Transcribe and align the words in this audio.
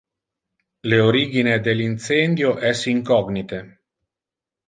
Le 0.91 0.99
origine 1.07 1.53
del 1.67 1.83
incendio 1.87 2.53
es 2.71 2.81
incognite. 2.95 3.61